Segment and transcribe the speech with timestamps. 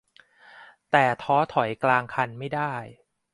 [0.91, 2.73] แต่ท้อถอยกลางคันไม่ได้